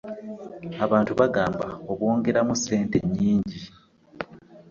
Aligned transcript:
Abantu 0.85 1.11
bagamba 1.19 1.67
obwongeramu 1.91 2.53
ssente 2.59 2.97
nnnnnyingi. 3.01 3.59